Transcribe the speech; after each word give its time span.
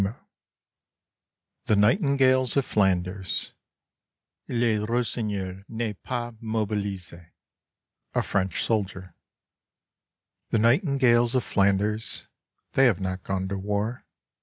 47 0.07 0.21
THE 1.67 1.75
NIGHTINGALES 1.75 2.57
OF 2.57 2.65
FLANDERS; 2.65 3.53
Le 4.47 4.83
rossignol 4.87 5.63
n'est 5.69 5.93
pas 6.01 6.33
mobilise." 6.41 7.13
A 8.15 8.23
French 8.23 8.63
Soldier. 8.63 9.13
The 10.49 10.57
nightingales 10.57 11.35
of 11.35 11.43
Flanders, 11.43 12.25
They 12.71 12.85
have 12.85 12.99
not 12.99 13.21
gone 13.23 13.47
to 13.49 13.59
war. 13.59 14.03